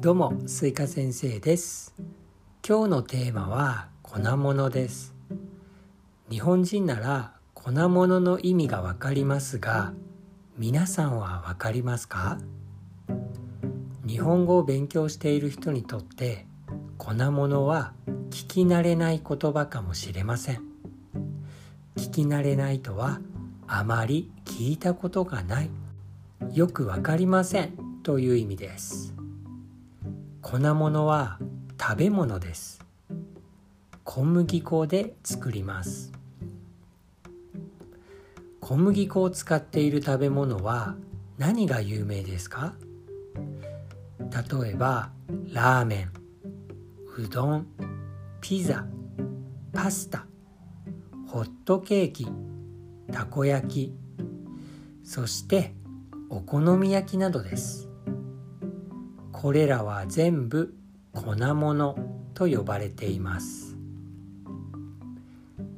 [0.00, 1.92] どうもスイカ先生です。
[2.64, 5.12] 今日のテーマは粉物です。
[6.30, 9.92] 日本人なら粉物の意味がわかりますが
[10.56, 12.38] 皆さんはわかりますか？
[14.06, 16.46] 日本語を勉強している人にとって
[16.96, 17.92] 粉物は
[18.30, 20.62] 聞き慣れない言葉かもしれません。
[21.96, 23.18] 聞き慣れないとは
[23.66, 25.70] あまり聞いたことがない。
[26.54, 27.72] よくわかりません
[28.04, 29.12] という意味です。
[30.50, 31.38] 粉物は
[31.78, 32.80] 食べ物です。
[34.02, 36.10] 小麦粉で作ります。
[38.58, 40.96] 小麦粉を使っている食べ物は
[41.36, 42.72] 何が有名ですか？
[44.62, 45.10] 例えば
[45.52, 46.12] ラーメン
[47.18, 47.66] うどん
[48.40, 48.86] ピザ
[49.74, 50.24] パスタ
[51.26, 52.26] ホットケーキ
[53.12, 53.94] たこ焼き
[55.04, 55.74] そして
[56.30, 57.87] お好み焼きなどです。
[59.40, 60.74] これらは全部
[61.12, 61.96] 粉物
[62.34, 63.76] と呼ばれています。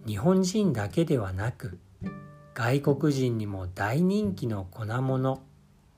[0.06, 1.78] 日本人だけではなく
[2.54, 5.42] 外国人にも大人気の粉物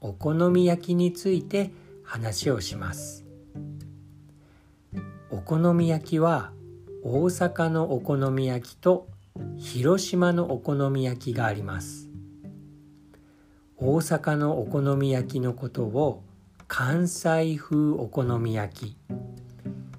[0.00, 1.70] お好み焼きについて
[2.02, 3.24] 話をします。
[5.30, 6.50] お好み焼きは
[7.04, 9.06] 大阪のお好み焼きと
[9.56, 12.10] 広島のお好み焼きがあります。
[13.76, 16.24] 大阪のお好み焼きのことを
[16.74, 18.96] 関西風お好み焼き。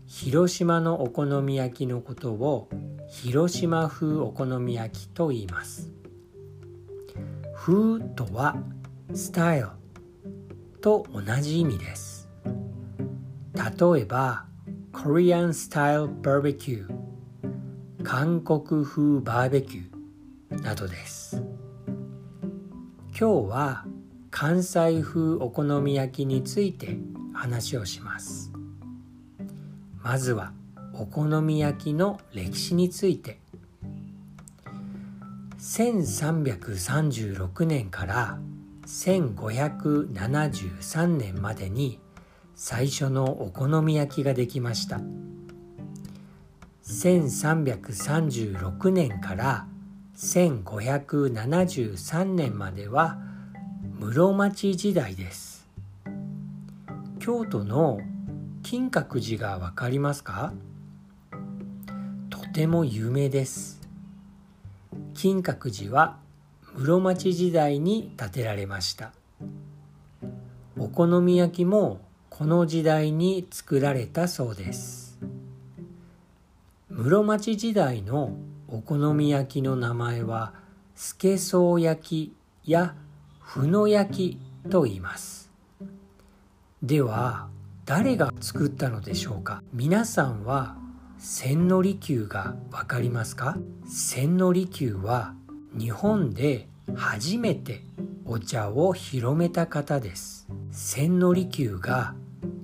[0.08, 2.68] 広島のお好み焼きのことを
[3.08, 5.92] 広島風お好み焼きと言います。
[7.56, 8.58] 風とは
[9.14, 9.68] スタイル
[10.82, 12.28] と同じ意味です。
[13.54, 14.48] 例えば
[14.92, 16.88] Korean Style Barbecue
[18.04, 21.44] 韓国風バーベキューなどです。
[23.16, 23.86] 今日は
[24.36, 26.98] 関西風お好み焼きについて
[27.36, 28.52] 話をします。
[30.02, 30.54] まずは
[30.96, 33.40] お好み焼きの歴史について。
[35.60, 38.40] 1336年から
[38.88, 42.00] 1573年までに
[42.56, 45.00] 最初のお好み焼きができました。
[46.88, 49.68] 1336年から
[50.18, 53.32] 1573年までは
[54.06, 55.66] 室町時代です。
[57.20, 58.02] 京都の
[58.62, 60.52] 金閣寺がわかりますか？
[62.30, 63.80] とても有名です。
[65.14, 66.18] 金閣寺は
[66.76, 69.14] 室町時代に建てられました。
[70.78, 75.18] お好み焼きもこの時代に作られたそうです。
[76.90, 78.36] 室町時代の
[78.68, 80.54] お好み焼きの名前は
[80.94, 82.96] スケソウ焼きや
[83.44, 85.52] ふの焼きと言います。
[86.82, 87.50] では
[87.86, 89.62] 誰が作ったのでしょうか？
[89.74, 90.78] 皆さんは
[91.20, 93.58] 千利休がわかりますか？
[93.88, 95.36] 千利休は
[95.78, 97.84] 日本で初めて
[98.26, 100.48] お茶を広めた方です。
[100.72, 102.16] 千利休が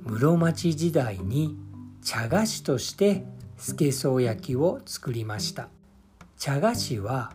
[0.06, 1.58] 室町時代に
[2.02, 3.26] 茶菓子として
[3.58, 5.68] スケソウ焼きを作りました。
[6.38, 7.34] 茶菓子は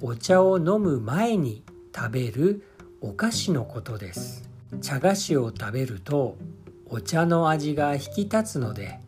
[0.00, 2.64] お茶を飲む前に食べる
[3.06, 4.48] お菓子のことです。
[4.80, 6.38] 茶菓子を食べると
[6.86, 8.98] お茶の味が引き立つので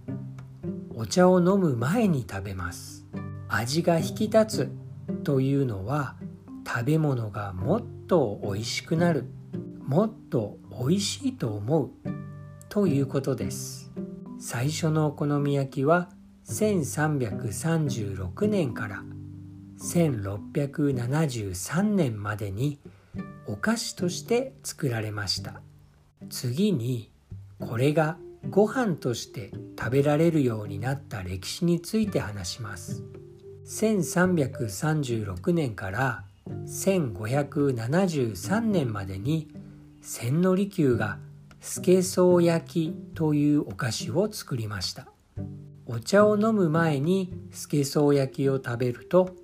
[0.94, 3.06] お茶を飲む前に食べます。
[3.48, 4.68] 味が引き立つ
[5.24, 6.16] というのは
[6.66, 9.24] 食べ物がもっと美味しくなる
[9.82, 11.90] もっと美味しいと思う
[12.68, 13.90] ということです。
[14.38, 16.10] 最初のお好み焼きは
[16.50, 19.02] 1336年から
[19.78, 22.78] 1673年までに
[23.48, 25.60] お菓子として作られました。
[26.30, 27.10] 次に
[27.60, 28.18] これが
[28.48, 33.02] ご飯として食べられるようになった歴史について話します。
[33.66, 36.24] 1336年から
[36.66, 39.48] 1573年までに
[40.00, 41.18] 千利休が
[41.60, 45.08] スケソウ焼きというお菓子を作りました。
[45.86, 49.34] お茶を飲む前にスケソウ焼きを食べると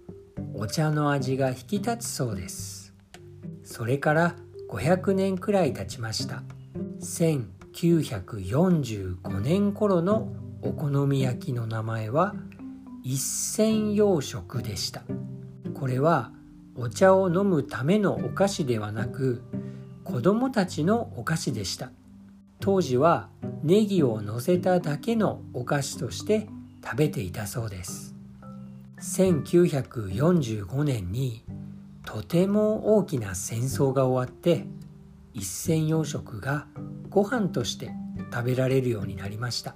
[0.55, 2.82] お茶の味が引き立つそうです。
[3.73, 4.37] それから
[4.69, 6.43] 500年くらい経ちました。
[7.01, 10.31] 1945年頃の
[10.61, 12.35] お好み焼きの名前は
[13.03, 15.05] 一銭洋食でした。
[15.73, 16.33] これは
[16.77, 19.43] お茶を飲むためのお菓子ではなく
[20.05, 21.93] 子供たちのお菓子でした。
[22.61, 23.31] 当時は
[23.63, 26.47] ネギを乗せただけのお菓子として
[26.85, 28.15] 食べていたそうです。
[29.01, 31.43] 1945年に
[32.05, 34.67] とても大きな戦争が終わって
[35.35, 36.67] 一銭洋食が
[37.09, 37.91] ご飯として
[38.33, 39.75] 食べられるようになりました。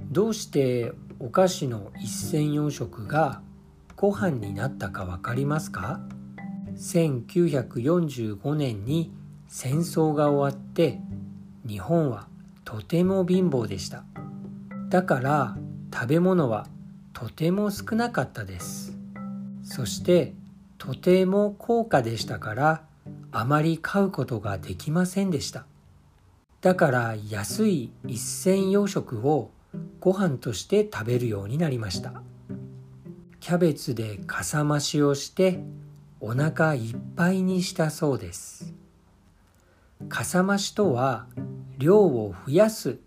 [0.00, 3.40] どうしてお菓子の一銭洋食が
[3.96, 6.00] ご飯になったか分かりますか
[6.76, 9.12] ？1945年に
[9.48, 11.00] 戦争が終わって
[11.66, 12.28] 日本は
[12.64, 14.04] とても貧乏でした。
[14.88, 15.56] だから
[15.92, 16.66] 食べ物は
[17.12, 18.98] とても少なかったです。
[19.62, 20.34] そして
[20.84, 22.82] とても高価でしたから
[23.32, 25.64] あまり買うことができませんでした。
[26.60, 29.50] だから安い一銭洋食を
[30.00, 32.22] ご飯として食べるようになりました。
[33.40, 35.60] キャベツでかさ増しをして
[36.20, 38.74] お腹いっぱいにしたそうです。
[40.10, 41.28] かさ増しとは
[41.78, 42.98] 量を増やす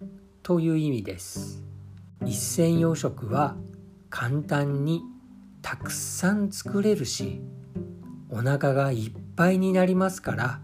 [0.41, 1.61] という意味です。
[2.25, 3.55] 一銭洋食は
[4.09, 5.03] 簡単に
[5.61, 7.39] たくさん作れるし
[8.29, 10.59] お腹がいっぱいになりますから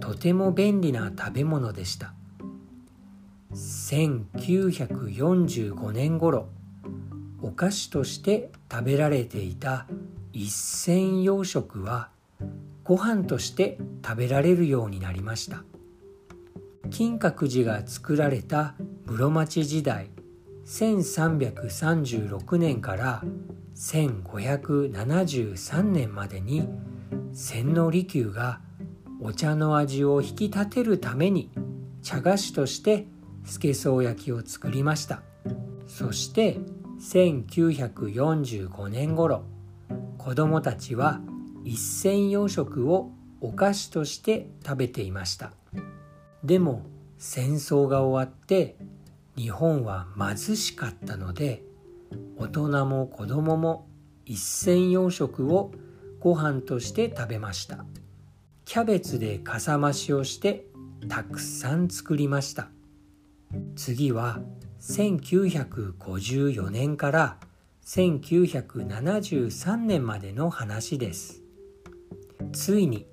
[0.00, 2.12] とても便利な食べ物でした。
[3.54, 6.48] 1945年頃
[7.40, 9.86] お菓子として食べられていた
[10.32, 12.10] 一銭洋食は
[12.84, 15.64] ご飯として食べられるようになりました。
[16.90, 18.74] 金閣寺が作られた
[19.06, 20.10] 室町時代
[20.66, 23.22] 1336年から
[23.74, 26.68] 1573年までに
[27.32, 28.60] 千利休が
[29.20, 31.50] お茶の味を引き立てるために
[32.02, 33.06] 茶菓子として
[33.44, 35.22] スケソウ焼きを作りました。
[35.86, 36.58] そして
[37.00, 39.44] 1945年頃
[40.18, 41.20] 子供たちは
[41.64, 43.10] 一銭洋食を
[43.40, 45.52] お菓子として食べていました。
[46.44, 46.82] でも
[47.18, 48.76] 戦争が終わって
[49.36, 51.62] 日本は貧しかったので
[52.36, 53.86] 大人も子供も
[54.24, 55.72] 一銭洋食を
[56.20, 57.84] ご飯として食べました。
[58.64, 60.66] キャベツでかさ増しをして
[61.08, 62.68] たくさん作りました。
[63.76, 64.40] 次は
[64.80, 67.38] 1954年から
[67.86, 71.42] 1973年までの話です。
[72.52, 73.06] ついに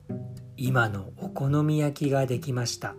[0.57, 2.95] 今のお好み焼きができました。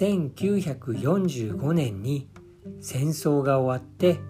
[0.00, 2.28] 1945年に
[2.80, 4.20] 戦争が終わって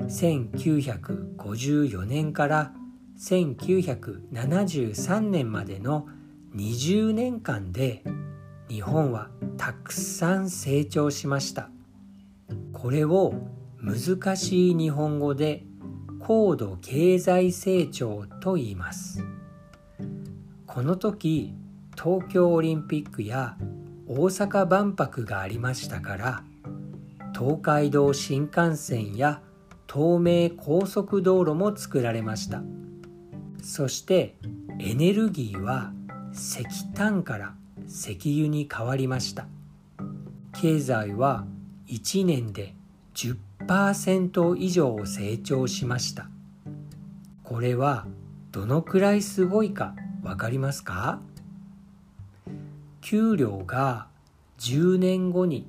[0.00, 2.72] 1954年から
[3.18, 6.08] 1973年までの
[6.54, 8.04] 20年間で
[8.68, 11.70] 日本はたくさん成長しました。
[12.72, 13.34] これを
[13.80, 15.64] 難しい日本語で
[16.20, 19.24] 高度経済成長と言います。
[20.66, 21.54] この時
[21.96, 23.56] 東京オリンピックや
[24.08, 26.44] 大阪万博がありましたから
[27.32, 29.40] 東海道新幹線や
[29.90, 32.62] 東名高速道路も作られました。
[33.64, 34.36] そして
[34.78, 35.90] エネルギーは
[36.34, 37.54] 石炭から
[37.88, 39.46] 石油に変わりました。
[40.52, 41.46] 経済は
[41.88, 42.74] 1年で
[43.14, 46.28] 10%以上成長しました。
[47.42, 48.06] これは
[48.52, 51.20] どのくらいすごいかわかりますか？
[53.00, 54.08] 給料が
[54.58, 55.66] 10年後に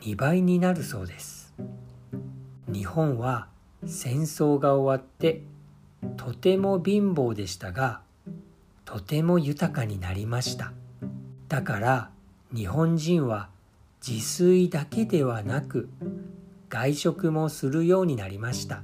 [0.00, 1.54] 2倍になるそうです。
[2.68, 3.46] 日本は
[3.84, 5.42] 戦争が終わって
[6.16, 8.00] とても貧乏でしたが
[8.84, 10.72] とても豊かになりました。
[11.48, 12.10] だから
[12.54, 13.48] 日本人は
[14.06, 15.88] 自炊だけではなく
[16.68, 18.82] 外食もするようになりました。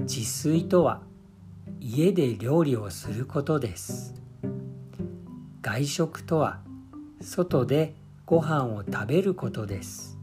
[0.00, 1.02] 自炊とは
[1.80, 4.14] 家で料理をすることです。
[5.60, 6.60] 外食とは
[7.20, 7.94] 外で
[8.26, 10.18] ご飯を食べることです。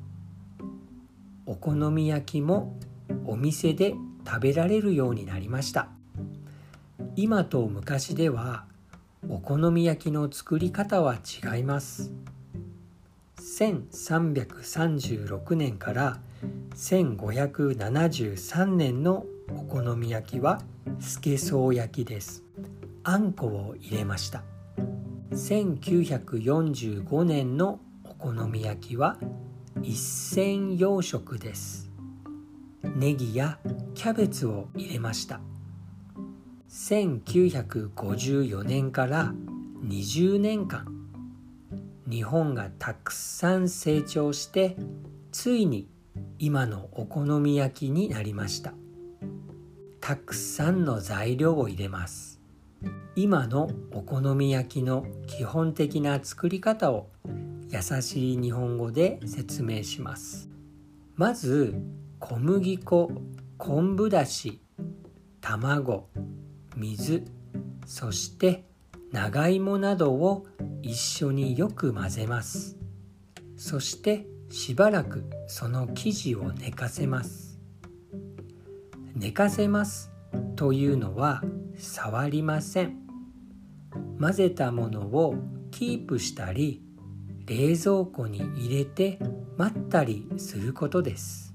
[1.45, 2.77] お好み焼きも
[3.25, 5.89] お店で食べられるようになりました。
[7.15, 8.65] 今と昔では
[9.29, 12.11] お好み焼きの作り方は違います。
[13.37, 16.19] 1336年から
[16.75, 20.61] 1573年のお好み焼きは
[20.99, 22.43] スケソウ焼きです。
[23.03, 24.43] あんこを入れました。
[25.31, 29.17] 1945年のお好み焼きは
[29.81, 31.90] 一銭洋食です。
[32.95, 33.59] ネギや
[33.93, 35.41] キャベツを入れました。
[36.69, 39.33] 1954年から
[39.85, 40.85] 20年間
[42.09, 44.75] 日本がたくさん成長して
[45.31, 45.87] ついに
[46.39, 48.73] 今のお好み焼きになりました。
[49.99, 52.41] たくさんの材料を入れます。
[53.15, 57.09] 今のお好み焼きの基本的な作り方を
[57.69, 60.49] 優しい日本語で説明します。
[61.15, 61.75] まず
[62.21, 63.09] 小麦粉
[63.57, 64.61] 昆布だし
[65.41, 66.07] 卵
[66.77, 67.25] 水
[67.85, 68.63] そして
[69.11, 70.45] 長芋などを
[70.81, 72.77] 一緒によく混ぜます。
[73.57, 77.59] そしてしばらくその生地を寝かせます。
[79.15, 80.11] 寝かせます
[80.55, 81.43] というのは
[81.75, 82.97] 触りません。
[84.19, 85.35] 混ぜたものを
[85.71, 86.81] キープしたり
[87.45, 89.19] 冷蔵庫に入れて
[89.57, 91.50] 待ったりすることです。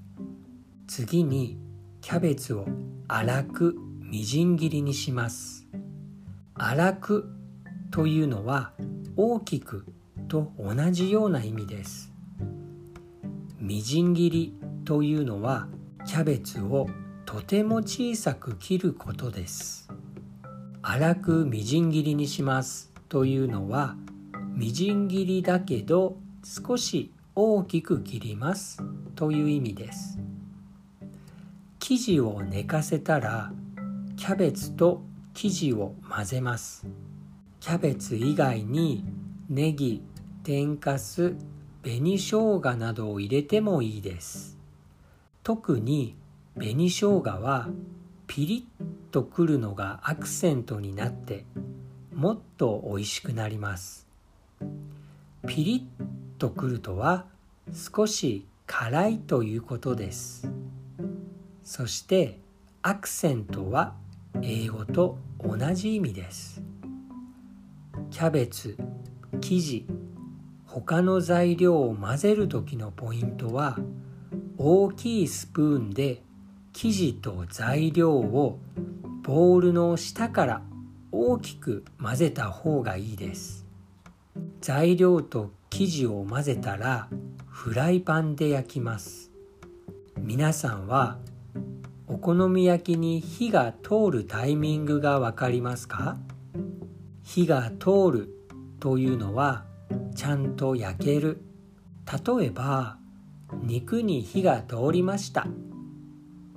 [0.87, 1.57] 次に
[1.99, 2.65] キャベツを
[3.09, 5.67] 粗くみじん切りにします。
[6.57, 7.29] 粗く
[7.91, 8.71] というのは
[9.17, 9.85] 大きく
[10.29, 12.13] と同じような意味です。
[13.59, 14.53] みじん切り
[14.85, 15.67] というのは
[16.05, 16.87] キャベツを
[17.25, 19.89] とても小さく切ることです。
[20.81, 23.97] 粗くみじん切りにしますというのは
[24.55, 26.15] みじん切りだけど
[26.45, 28.81] 少し大きく切ります
[29.15, 30.17] という意味です。
[31.89, 33.53] 生地を寝かせたら
[34.17, 35.03] キャベツと
[35.33, 36.85] 生地を混ぜます。
[37.61, 39.05] キャベツ以外に
[39.47, 40.01] ネギ
[40.43, 41.33] 天かす
[41.83, 42.19] 紅生
[42.59, 44.57] 姜などを入れてもいいです。
[45.43, 46.17] 特に
[46.55, 47.69] 紅生姜は
[48.27, 51.45] ピリッとくるのがアクセントになって
[52.13, 54.05] もっと美味しくなります。
[55.47, 56.05] ピリッ
[56.37, 57.27] とくるとは
[57.71, 60.51] 少し辛いということです。
[61.67, 62.39] そして
[62.81, 63.93] アクセントは
[64.41, 66.63] 英語と同じ意味です。
[68.09, 68.77] キャベツ
[69.41, 69.85] 生地
[70.65, 73.77] 他の材料を混ぜる時のポイントは
[74.57, 76.21] 大きいスプーンで
[76.71, 78.59] 生地と材料を
[79.21, 80.61] ボウルの下から
[81.11, 83.65] 大きく混ぜた方がいいです。
[84.61, 87.09] 材料と生地を混ぜたら
[87.49, 89.31] フライパンで焼きます。
[90.17, 91.17] 皆さんは
[92.07, 96.17] お好み焼きに火が通るタイミングがわかりますか？
[97.23, 98.29] 火が通る
[98.79, 99.65] というのは
[100.15, 101.41] ちゃんと焼ける。
[102.05, 102.97] 例えば
[103.63, 105.47] 肉に火が通りました。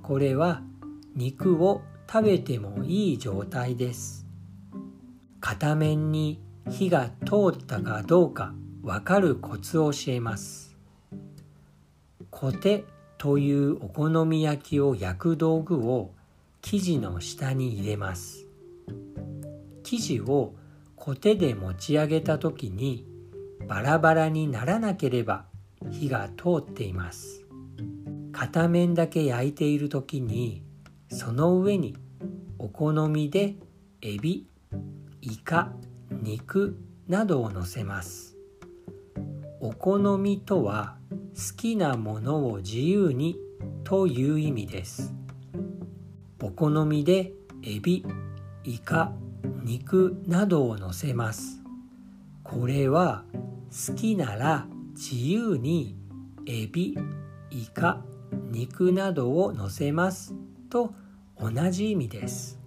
[0.01, 0.61] これは
[1.15, 1.81] 肉を
[2.11, 4.25] 食べてもいい状態です。
[5.39, 8.53] 片面に火が通ったかどうか
[8.83, 10.77] わかるコツを教えます。
[12.29, 12.85] コテ
[13.21, 16.09] というお好み焼きを焼く道具を
[16.63, 18.47] 生地の下に入れます。
[19.83, 20.55] 生地を
[20.95, 23.05] コテで持ち上げた時に
[23.67, 25.45] バラバラにならなければ
[25.91, 27.45] 火が通っています。
[28.31, 30.63] 片面だけ焼いている時に
[31.11, 31.95] その上に
[32.57, 33.53] お好みで
[34.01, 34.47] エビ
[35.21, 35.71] イカ
[36.09, 36.75] 肉
[37.07, 38.30] などを乗せます。
[39.63, 40.95] お好みとは
[41.35, 43.37] 好きなものを自由に
[43.83, 45.13] という意味です。
[46.41, 48.03] お好みでエビ
[48.63, 49.13] イカ
[49.63, 51.61] 肉などを乗せます。
[52.41, 53.23] これは
[53.69, 54.65] 好きなら
[54.95, 55.95] 自由に
[56.47, 56.97] エビ
[57.51, 58.03] イカ
[58.49, 60.33] 肉などを乗せます。
[60.71, 60.95] と
[61.39, 62.59] 同じ意味です。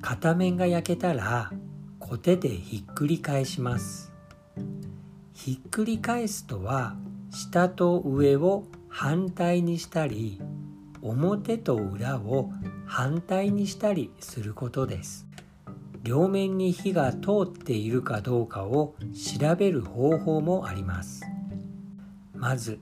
[0.00, 1.52] 片面が焼けたら
[1.98, 4.07] コテでひっくり返します。
[5.38, 6.96] ひっくり返すとは
[7.30, 10.40] 下と上を反対にしたり
[11.00, 12.50] 表と裏を
[12.86, 15.28] 反対にしたりすることです。
[16.02, 18.96] 両面に火が通っているかどうかを
[19.38, 21.22] 調べる方法もあります。
[22.34, 22.80] まず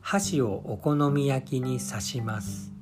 [0.00, 2.72] 箸をお好み焼きに刺します。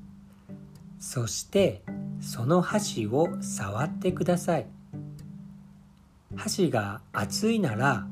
[1.00, 1.83] そして
[2.21, 4.67] その箸を触ってください。
[6.37, 8.07] 箸が熱いなら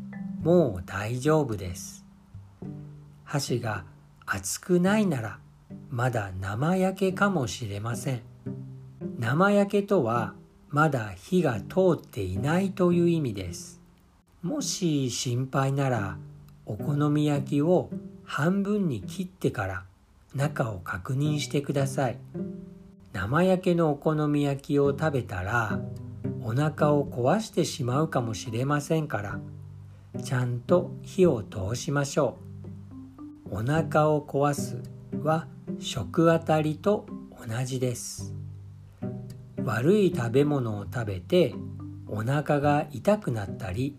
[0.46, 2.04] もう大丈夫です。
[3.24, 3.84] 箸が
[4.24, 5.40] 熱くないなら
[5.90, 8.22] まだ生焼けかもしれません。
[9.18, 10.34] 生焼けとは
[10.68, 13.80] まだ火が通っていないという意味です。
[14.40, 16.16] もし心配なら
[16.64, 17.90] お好み焼きを
[18.22, 19.82] 半分に切ってから
[20.32, 22.18] 中を確認してください。
[23.12, 25.80] 生焼けのお好み焼きを食べたら
[26.44, 29.40] お腹を壊してしまうかもしれませんから
[30.22, 32.38] ちゃんと火を通しましょ
[33.50, 33.56] う。
[33.56, 34.82] お腹を壊す
[35.22, 35.46] は
[35.78, 37.06] 食あたりと
[37.46, 38.34] 同じです。
[39.64, 41.54] 悪い食べ物を食べて
[42.06, 43.96] お腹が痛くなったり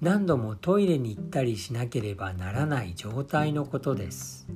[0.00, 4.46] 何度もトイレに行ったりしなければならない状態のことです。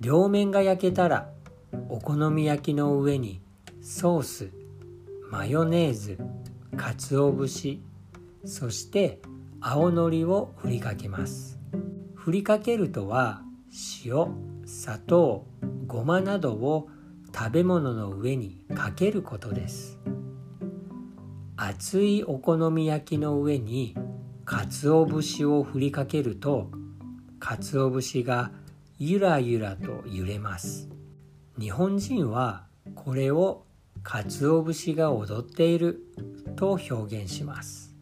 [0.00, 1.30] 両面が焼けたら
[1.88, 3.40] お好み焼きの上に
[3.80, 4.50] ソース
[5.30, 6.18] マヨネーズ
[6.76, 7.80] 鰹節
[8.44, 9.20] そして
[9.66, 11.58] 青のりを振りかけます。
[12.14, 13.40] 振りかけるとは
[14.04, 14.26] 塩
[14.66, 15.46] 砂糖
[15.86, 16.90] ごまなどを
[17.34, 19.98] 食べ物の上にかけることです。
[21.56, 23.96] 熱いお好み焼きの上に
[24.44, 26.70] 鰹節を振りかけると
[27.40, 28.52] 鰹節が
[28.98, 30.90] ゆらゆらと揺れます。
[31.58, 33.64] 日本人はこれを
[34.02, 36.02] 鰹節が踊っている
[36.54, 37.93] と表現します。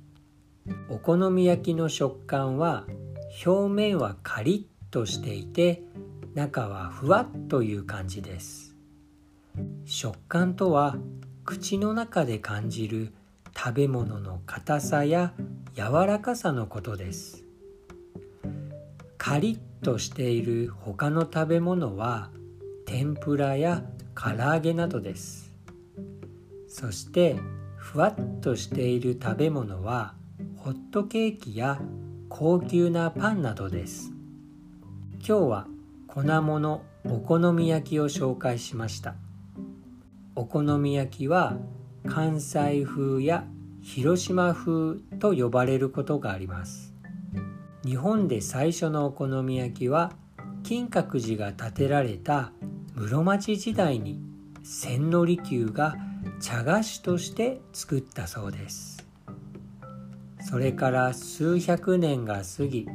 [0.88, 2.86] お好み焼きの食感は
[3.44, 5.82] 表面はカリッとしていて
[6.34, 8.76] 中はふわっという感じです。
[9.84, 10.96] 食感とは
[11.44, 13.12] 口の中で感じる
[13.56, 15.34] 食べ物の硬さや
[15.74, 17.44] 柔らかさのことです。
[19.18, 22.30] カリッとしている他の食べ物は
[22.86, 23.82] 天ぷらや
[24.14, 25.52] 唐揚げなどです。
[26.68, 27.36] そして
[27.76, 30.14] ふわっとしている食べ物は
[30.64, 31.80] ホットケーキや
[32.28, 34.12] 高級なパンなどです。
[35.14, 35.66] 今日は
[36.06, 39.16] 粉物お好み焼きを紹介しました。
[40.36, 41.56] お好み焼きは
[42.06, 43.44] 関西風や
[43.82, 46.94] 広島風と呼ばれることがあります。
[47.84, 50.12] 日本で最初のお好み焼きは
[50.62, 52.52] 金閣寺が建てられた
[52.94, 54.20] 室町時代に
[54.62, 55.96] 千利休が
[56.40, 59.11] 茶菓子として作ったそうです。
[60.48, 62.88] それから数百年が過ぎ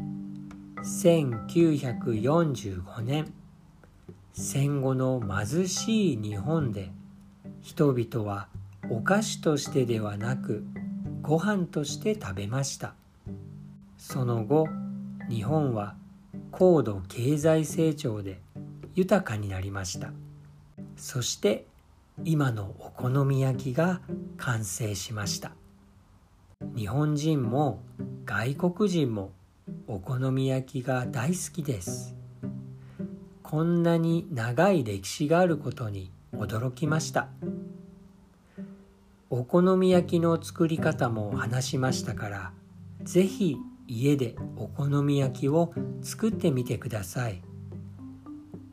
[0.83, 3.33] 1945年
[4.33, 6.91] 戦後の貧しい日本で
[7.61, 8.47] 人々は
[8.89, 10.63] お菓子としてではなく
[11.21, 12.93] ご飯として食べました。
[13.97, 14.67] その後
[15.29, 15.95] 日本は
[16.51, 18.39] 高度経済成長で
[18.93, 20.11] 豊かになりました。
[20.95, 21.65] そして
[22.23, 23.99] 今のお好み焼きが
[24.37, 25.51] 完成しました。
[26.77, 27.83] 日本人も
[28.25, 29.31] 外国人も
[29.87, 32.15] お好み焼きが大好きです。
[33.41, 37.29] こんなに長い歴史があることに驚きました。
[39.29, 42.51] お好み焼きの作り方も話しましたから
[43.03, 47.41] 是非家でお好み焼きを作ってみてください。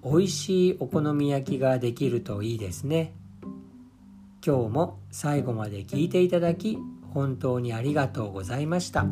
[0.05, 3.13] 美味しいお好み焼きができるといいですね。
[4.47, 6.79] 今日も最後まで聞いていただき
[7.15, 9.07] 本当にありがとうございました。